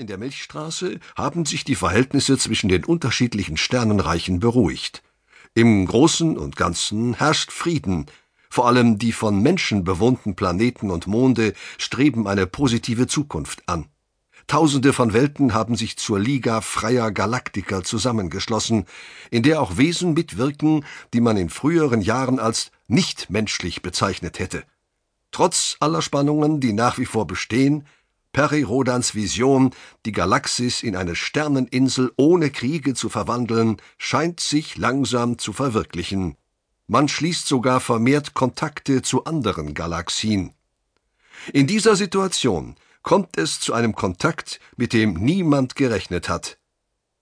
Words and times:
in 0.00 0.06
der 0.06 0.18
Milchstraße 0.18 0.98
haben 1.14 1.44
sich 1.44 1.64
die 1.64 1.74
Verhältnisse 1.74 2.38
zwischen 2.38 2.68
den 2.68 2.84
unterschiedlichen 2.84 3.56
Sternenreichen 3.56 4.40
beruhigt. 4.40 5.02
Im 5.54 5.86
Großen 5.86 6.38
und 6.38 6.56
Ganzen 6.56 7.14
herrscht 7.14 7.52
Frieden, 7.52 8.06
vor 8.48 8.66
allem 8.66 8.98
die 8.98 9.12
von 9.12 9.40
Menschen 9.40 9.84
bewohnten 9.84 10.34
Planeten 10.34 10.90
und 10.90 11.06
Monde 11.06 11.52
streben 11.78 12.26
eine 12.26 12.46
positive 12.46 13.06
Zukunft 13.06 13.62
an. 13.66 13.86
Tausende 14.46 14.92
von 14.92 15.12
Welten 15.12 15.54
haben 15.54 15.76
sich 15.76 15.96
zur 15.96 16.18
Liga 16.18 16.60
freier 16.60 17.12
Galaktiker 17.12 17.84
zusammengeschlossen, 17.84 18.86
in 19.30 19.44
der 19.44 19.60
auch 19.60 19.76
Wesen 19.76 20.14
mitwirken, 20.14 20.84
die 21.12 21.20
man 21.20 21.36
in 21.36 21.50
früheren 21.50 22.00
Jahren 22.00 22.40
als 22.40 22.72
nichtmenschlich 22.88 23.82
bezeichnet 23.82 24.40
hätte. 24.40 24.64
Trotz 25.30 25.76
aller 25.78 26.02
Spannungen, 26.02 26.58
die 26.58 26.72
nach 26.72 26.98
wie 26.98 27.06
vor 27.06 27.26
bestehen, 27.28 27.86
Peri 28.32 28.62
Rodans 28.62 29.14
Vision, 29.14 29.74
die 30.06 30.12
Galaxis 30.12 30.82
in 30.82 30.94
eine 30.94 31.16
Sterneninsel 31.16 32.12
ohne 32.16 32.50
Kriege 32.50 32.94
zu 32.94 33.08
verwandeln, 33.08 33.78
scheint 33.98 34.38
sich 34.38 34.76
langsam 34.76 35.38
zu 35.38 35.52
verwirklichen. 35.52 36.36
Man 36.86 37.08
schließt 37.08 37.46
sogar 37.46 37.80
vermehrt 37.80 38.34
Kontakte 38.34 39.02
zu 39.02 39.24
anderen 39.24 39.74
Galaxien. 39.74 40.54
In 41.52 41.66
dieser 41.66 41.96
Situation 41.96 42.76
kommt 43.02 43.36
es 43.36 43.60
zu 43.60 43.72
einem 43.74 43.94
Kontakt, 43.94 44.60
mit 44.76 44.92
dem 44.92 45.14
niemand 45.14 45.74
gerechnet 45.74 46.28
hat. 46.28 46.58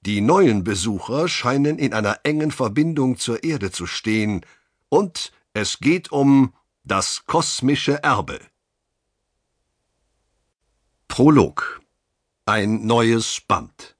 Die 0.00 0.20
neuen 0.20 0.64
Besucher 0.64 1.28
scheinen 1.28 1.78
in 1.78 1.92
einer 1.92 2.20
engen 2.22 2.50
Verbindung 2.50 3.18
zur 3.18 3.44
Erde 3.44 3.70
zu 3.70 3.86
stehen, 3.86 4.44
und 4.88 5.32
es 5.52 5.78
geht 5.80 6.12
um 6.12 6.54
das 6.84 7.26
kosmische 7.26 8.02
Erbe. 8.02 8.38
Prolog 11.16 11.80
Ein 12.44 12.84
neues 12.84 13.40
Band 13.48 13.96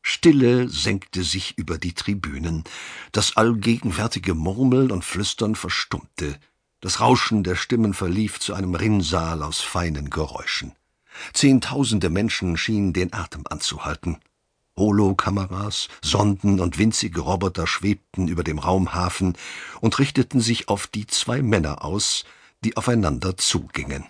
Stille 0.00 0.70
senkte 0.70 1.22
sich 1.22 1.58
über 1.58 1.76
die 1.76 1.92
Tribünen, 1.92 2.64
das 3.12 3.36
allgegenwärtige 3.36 4.32
Murmeln 4.32 4.90
und 4.90 5.04
Flüstern 5.04 5.54
verstummte, 5.54 6.40
das 6.80 7.00
Rauschen 7.00 7.44
der 7.44 7.56
Stimmen 7.56 7.92
verlief 7.92 8.40
zu 8.40 8.54
einem 8.54 8.74
Rinnsal 8.74 9.42
aus 9.42 9.60
feinen 9.60 10.08
Geräuschen. 10.08 10.72
Zehntausende 11.34 12.08
Menschen 12.08 12.56
schienen 12.56 12.94
den 12.94 13.12
Atem 13.12 13.42
anzuhalten. 13.50 14.16
Holokameras, 14.78 15.88
Sonden 16.00 16.58
und 16.58 16.78
winzige 16.78 17.20
Roboter 17.20 17.66
schwebten 17.66 18.28
über 18.28 18.44
dem 18.44 18.58
Raumhafen 18.58 19.36
und 19.82 19.98
richteten 19.98 20.40
sich 20.40 20.70
auf 20.70 20.86
die 20.86 21.06
zwei 21.06 21.42
Männer 21.42 21.84
aus, 21.84 22.24
die 22.64 22.78
aufeinander 22.78 23.36
zugingen. 23.36 24.06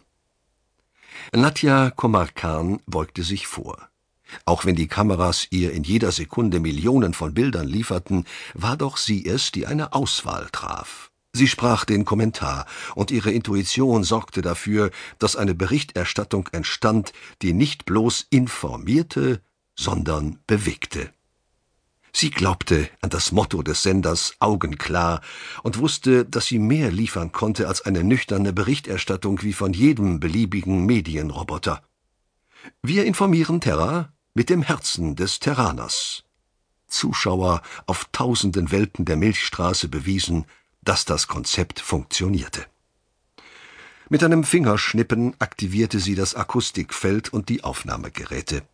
Nadja 1.34 1.90
Komarkan 1.90 2.80
beugte 2.86 3.22
sich 3.22 3.46
vor. 3.46 3.88
Auch 4.44 4.64
wenn 4.64 4.76
die 4.76 4.88
Kameras 4.88 5.46
ihr 5.50 5.72
in 5.72 5.84
jeder 5.84 6.10
Sekunde 6.10 6.58
Millionen 6.60 7.12
von 7.12 7.34
Bildern 7.34 7.66
lieferten, 7.66 8.24
war 8.54 8.76
doch 8.76 8.96
sie 8.96 9.26
es, 9.26 9.52
die 9.52 9.66
eine 9.66 9.92
Auswahl 9.92 10.48
traf. 10.52 11.10
Sie 11.32 11.46
sprach 11.46 11.84
den 11.84 12.04
Kommentar, 12.04 12.66
und 12.94 13.10
ihre 13.10 13.30
Intuition 13.30 14.04
sorgte 14.04 14.40
dafür, 14.40 14.90
dass 15.18 15.36
eine 15.36 15.54
Berichterstattung 15.54 16.48
entstand, 16.52 17.12
die 17.42 17.52
nicht 17.52 17.84
bloß 17.84 18.26
informierte, 18.30 19.42
sondern 19.76 20.38
bewegte. 20.46 21.12
Sie 22.20 22.30
glaubte 22.30 22.90
an 23.00 23.10
das 23.10 23.30
Motto 23.30 23.62
des 23.62 23.84
Senders 23.84 24.34
Augenklar 24.40 25.20
und 25.62 25.78
wusste, 25.78 26.24
dass 26.24 26.46
sie 26.46 26.58
mehr 26.58 26.90
liefern 26.90 27.30
konnte 27.30 27.68
als 27.68 27.82
eine 27.82 28.02
nüchterne 28.02 28.52
Berichterstattung 28.52 29.40
wie 29.44 29.52
von 29.52 29.72
jedem 29.72 30.18
beliebigen 30.18 30.84
Medienroboter. 30.84 31.80
Wir 32.82 33.04
informieren 33.04 33.60
Terra, 33.60 34.12
mit 34.34 34.50
dem 34.50 34.62
Herzen 34.62 35.14
des 35.14 35.38
Terraners. 35.38 36.24
Zuschauer 36.88 37.62
auf 37.86 38.08
tausenden 38.10 38.72
Welten 38.72 39.04
der 39.04 39.16
Milchstraße 39.16 39.86
bewiesen, 39.86 40.44
dass 40.82 41.04
das 41.04 41.28
Konzept 41.28 41.78
funktionierte. 41.78 42.66
Mit 44.08 44.24
einem 44.24 44.42
Fingerschnippen 44.42 45.36
aktivierte 45.38 46.00
sie 46.00 46.16
das 46.16 46.34
Akustikfeld 46.34 47.32
und 47.32 47.48
die 47.48 47.62
Aufnahmegeräte. 47.62 48.64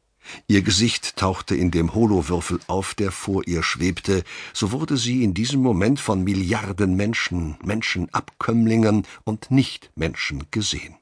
Ihr 0.47 0.63
Gesicht 0.63 1.17
tauchte 1.17 1.55
in 1.55 1.71
dem 1.71 1.95
Holowürfel 1.95 2.61
auf, 2.67 2.95
der 2.95 3.13
vor 3.13 3.47
ihr 3.47 3.63
schwebte, 3.63 4.25
so 4.53 4.73
wurde 4.73 4.97
sie 4.97 5.23
in 5.23 5.35
diesem 5.35 5.61
Moment 5.61 6.01
von 6.01 6.25
Milliarden 6.25 6.97
Menschen, 6.97 7.57
Menschenabkömmlingen 7.65 9.07
und 9.25 9.51
Nichtmenschen 9.51 10.45
gesehen. 10.51 10.97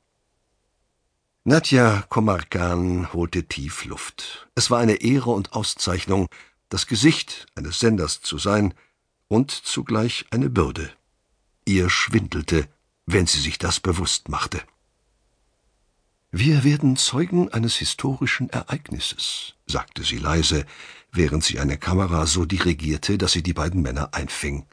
Nadja 1.45 2.05
Komarkan 2.09 3.13
holte 3.13 3.45
tief 3.45 3.85
Luft. 3.85 4.49
Es 4.55 4.71
war 4.71 4.79
eine 4.79 5.03
Ehre 5.03 5.31
und 5.31 5.55
Auszeichnung, 5.55 6.29
das 6.69 6.87
Gesicht 6.87 7.47
eines 7.57 7.81
Senders 7.81 8.21
zu 8.21 8.39
sein 8.39 8.75
und 9.29 9.51
zugleich 9.51 10.27
eine 10.31 10.51
Bürde. 10.51 10.91
Ihr 11.65 11.91
schwindelte, 11.91 12.69
wenn 13.07 13.27
sie 13.27 13.41
sich 13.41 13.59
das 13.59 13.81
bewusst 13.81 14.29
machte. 14.29 14.63
Wir 16.35 16.65
werden 16.65 16.97
Zeugen 16.97 17.53
eines 17.53 17.77
historischen 17.77 18.49
Ereignisses, 18.49 19.53
sagte 19.67 20.03
sie 20.03 20.17
leise, 20.17 20.65
während 21.13 21.45
sie 21.45 21.59
eine 21.59 21.77
Kamera 21.77 22.25
so 22.25 22.47
dirigierte, 22.47 23.19
dass 23.19 23.33
sie 23.33 23.43
die 23.43 23.53
beiden 23.53 23.83
Männer 23.83 24.15
einfing. 24.15 24.65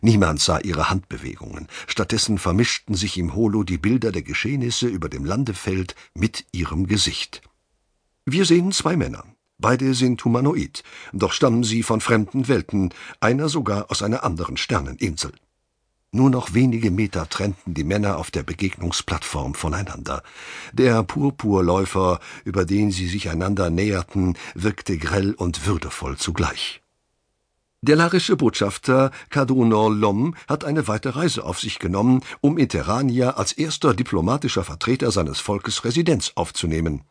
Niemand 0.00 0.40
sah 0.40 0.60
ihre 0.60 0.90
Handbewegungen, 0.90 1.66
stattdessen 1.88 2.38
vermischten 2.38 2.94
sich 2.94 3.18
im 3.18 3.34
Holo 3.34 3.64
die 3.64 3.78
Bilder 3.78 4.12
der 4.12 4.22
Geschehnisse 4.22 4.86
über 4.86 5.08
dem 5.08 5.24
Landefeld 5.24 5.96
mit 6.14 6.46
ihrem 6.52 6.86
Gesicht. 6.86 7.42
Wir 8.24 8.44
sehen 8.44 8.70
zwei 8.70 8.96
Männer. 8.96 9.24
Beide 9.58 9.94
sind 9.94 10.24
humanoid, 10.24 10.84
doch 11.12 11.32
stammen 11.32 11.64
sie 11.64 11.82
von 11.82 12.00
fremden 12.00 12.46
Welten, 12.46 12.94
einer 13.18 13.48
sogar 13.48 13.90
aus 13.90 14.04
einer 14.04 14.22
anderen 14.22 14.56
Sterneninsel. 14.56 15.32
Nur 16.14 16.28
noch 16.28 16.52
wenige 16.52 16.90
Meter 16.90 17.26
trennten 17.26 17.72
die 17.72 17.84
Männer 17.84 18.18
auf 18.18 18.30
der 18.30 18.42
Begegnungsplattform 18.42 19.54
voneinander. 19.54 20.22
Der 20.74 21.02
Purpurläufer, 21.04 22.20
über 22.44 22.66
den 22.66 22.90
sie 22.90 23.08
sich 23.08 23.30
einander 23.30 23.70
näherten, 23.70 24.36
wirkte 24.54 24.98
grell 24.98 25.32
und 25.32 25.66
würdevoll 25.66 26.18
zugleich. 26.18 26.82
Der 27.80 27.96
larische 27.96 28.36
Botschafter 28.36 29.10
Kadunor 29.30 29.90
Lom 29.90 30.36
hat 30.46 30.66
eine 30.66 30.86
weite 30.86 31.16
Reise 31.16 31.44
auf 31.44 31.58
sich 31.58 31.78
genommen, 31.78 32.20
um 32.42 32.58
in 32.58 32.68
Terrania 32.68 33.30
als 33.30 33.52
erster 33.52 33.94
diplomatischer 33.94 34.64
Vertreter 34.64 35.10
seines 35.10 35.40
Volkes 35.40 35.82
Residenz 35.82 36.32
aufzunehmen, 36.34 37.04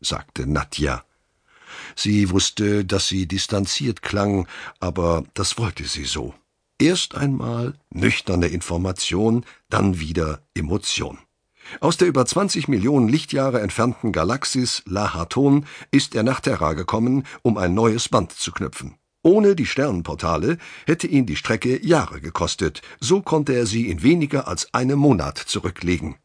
sagte 0.00 0.46
Nadja. 0.46 1.04
Sie 1.94 2.30
wusste, 2.30 2.86
dass 2.86 3.06
sie 3.06 3.28
distanziert 3.28 4.00
klang, 4.00 4.48
aber 4.80 5.24
das 5.34 5.58
wollte 5.58 5.84
sie 5.84 6.06
so. 6.06 6.34
Erst 6.78 7.14
einmal 7.14 7.72
nüchterne 7.90 8.48
Information, 8.48 9.46
dann 9.70 9.98
wieder 9.98 10.42
Emotion. 10.54 11.18
Aus 11.80 11.96
der 11.96 12.06
über 12.06 12.26
20 12.26 12.68
Millionen 12.68 13.08
Lichtjahre 13.08 13.62
entfernten 13.62 14.12
Galaxis 14.12 14.82
Lahaton 14.84 15.64
ist 15.90 16.14
er 16.14 16.22
nach 16.22 16.40
Terra 16.40 16.74
gekommen, 16.74 17.24
um 17.40 17.56
ein 17.56 17.72
neues 17.72 18.10
Band 18.10 18.32
zu 18.32 18.52
knüpfen. 18.52 18.96
Ohne 19.22 19.56
die 19.56 19.66
Sternenportale 19.66 20.58
hätte 20.86 21.06
ihn 21.06 21.24
die 21.24 21.34
Strecke 21.36 21.84
Jahre 21.84 22.20
gekostet, 22.20 22.82
so 23.00 23.22
konnte 23.22 23.54
er 23.54 23.64
sie 23.64 23.88
in 23.88 24.02
weniger 24.02 24.46
als 24.46 24.72
einem 24.74 24.98
Monat 24.98 25.38
zurücklegen. 25.38 26.16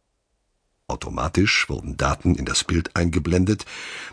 Automatisch 0.87 1.69
wurden 1.69 1.95
Daten 1.95 2.35
in 2.35 2.43
das 2.43 2.65
Bild 2.65 2.95
eingeblendet, 2.97 3.65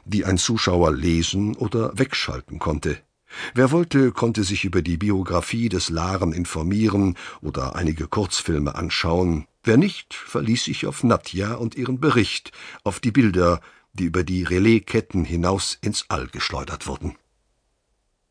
die 0.05 0.25
ein 0.25 0.39
Zuschauer 0.39 0.95
lesen 0.95 1.57
oder 1.57 1.99
wegschalten 1.99 2.61
konnte. 2.61 2.97
Wer 3.55 3.71
wollte, 3.71 4.13
konnte 4.13 4.45
sich 4.45 4.65
über 4.65 4.83
die 4.83 4.97
Biografie 4.97 5.69
des 5.69 5.91
Laren 5.91 6.33
informieren 6.33 7.17
oder 7.41 7.77
einige 7.77 8.09
Kurzfilme 8.09 8.75
anschauen. 8.75 9.47
Wer 9.63 9.77
nicht, 9.77 10.15
verließ 10.15 10.65
sich 10.65 10.87
auf 10.87 11.05
Nadja 11.05 11.55
und 11.55 11.75
ihren 11.75 12.01
Bericht, 12.01 12.53
auf 12.85 13.01
die 13.01 13.11
Bilder, 13.11 13.61
die 13.93 14.05
über 14.05 14.25
die 14.25 14.45
Relaisketten 14.45 15.25
hinaus 15.25 15.79
ins 15.81 16.07
All 16.09 16.29
geschleudert 16.29 16.87
wurden. 16.87 17.17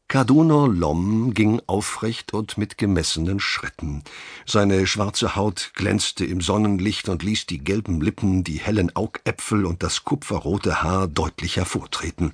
Kadunor 0.09 0.69
Lom 0.69 1.33
ging 1.33 1.61
aufrecht 1.67 2.33
und 2.33 2.57
mit 2.57 2.77
gemessenen 2.77 3.41
Schritten. 3.41 4.03
Seine 4.45 4.87
schwarze 4.87 5.35
Haut 5.35 5.71
glänzte 5.75 6.23
im 6.23 6.39
Sonnenlicht 6.39 7.09
und 7.09 7.23
ließ 7.23 7.45
die 7.45 7.61
gelben 7.61 7.99
Lippen, 7.99 8.45
die 8.45 8.57
hellen 8.57 8.95
Augäpfel 8.95 9.65
und 9.65 9.83
das 9.83 10.05
kupferrote 10.05 10.81
Haar 10.81 11.09
deutlich 11.09 11.57
hervortreten. 11.57 12.31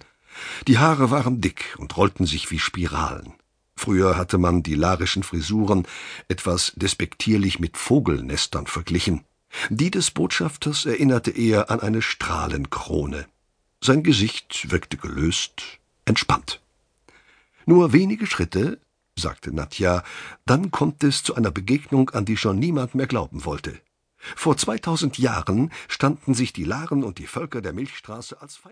Die 0.68 0.78
Haare 0.78 1.12
waren 1.12 1.42
dick 1.42 1.76
und 1.78 1.96
rollten 1.98 2.26
sich 2.26 2.52
wie 2.52 2.60
Spiralen. 2.60 3.34
Früher 3.76 4.18
hatte 4.18 4.38
man 4.38 4.64
die 4.64 4.76
larischen 4.76 5.24
Frisuren 5.24 5.88
etwas 6.28 6.74
despektierlich 6.76 7.60
mit 7.60 7.78
Vogelnestern 7.78 8.68
verglichen. 8.68 9.26
Die 9.70 9.92
des 9.92 10.12
Botschafters 10.12 10.86
erinnerte 10.86 11.32
eher 11.32 11.70
an 11.70 11.80
eine 11.80 12.02
Strahlenkrone. 12.02 13.26
Sein 13.82 14.04
Gesicht 14.04 14.72
wirkte 14.72 14.98
gelöst, 14.98 15.64
entspannt. 16.06 16.62
Nur 17.66 17.94
wenige 17.94 18.28
Schritte, 18.28 18.80
sagte 19.18 19.54
Nadja, 19.54 20.04
dann 20.46 20.72
kommt 20.72 21.04
es 21.04 21.24
zu 21.24 21.36
einer 21.36 21.52
Begegnung, 21.52 22.10
an 22.12 22.26
die 22.26 22.38
schon 22.38 22.60
niemand 22.60 22.96
mehr 22.96 23.08
glauben 23.08 23.46
wollte. 23.46 23.80
Vor 24.36 24.56
zweitausend 24.56 25.18
Jahren 25.18 25.72
standen 25.90 26.34
sich 26.34 26.54
die 26.54 26.64
Laren 26.64 27.04
und 27.04 27.20
die 27.20 27.28
Völker 27.28 27.62
der 27.62 27.74
Milchstraße 27.74 28.42
als 28.42 28.56
Feind 28.56 28.72